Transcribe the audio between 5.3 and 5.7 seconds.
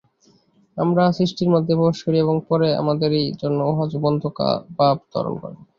করে।